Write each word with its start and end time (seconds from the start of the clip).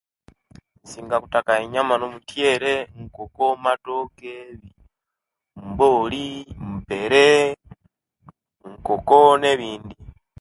Isiinga 0.85 1.15
kutaka 1.23 1.51
nyama 1.73 1.93
no'mutyere, 1.97 2.73
nkoko, 3.01 3.45
matooke, 3.65 4.33
mbooli, 5.67 6.25
mpeere, 6.75 7.27
nkoko 8.71 9.17
nebindi. 9.41 9.95